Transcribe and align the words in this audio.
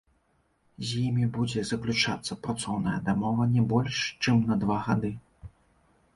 З 0.91 1.01
імі 1.09 1.25
будзе 1.35 1.65
заключацца 1.71 2.39
працоўная 2.47 2.95
дамова 3.11 3.49
не 3.53 3.61
больш, 3.75 4.01
чым 4.25 4.43
на 4.51 4.61
два 4.65 4.81
гады. 4.91 5.15